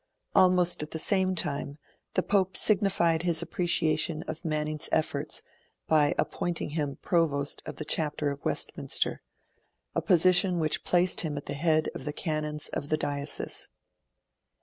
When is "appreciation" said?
3.43-4.23